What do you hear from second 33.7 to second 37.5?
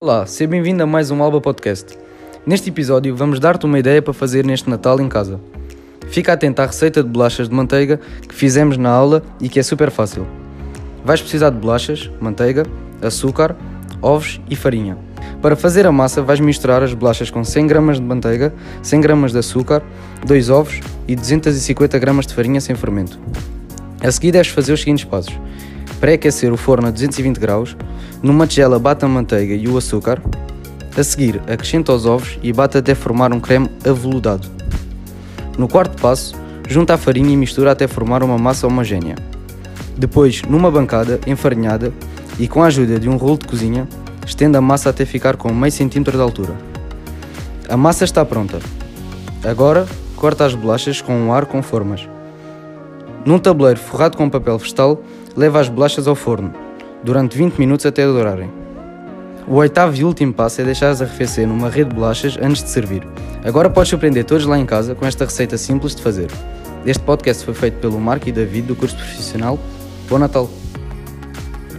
aveludado. No quarto passo, junta a farinha e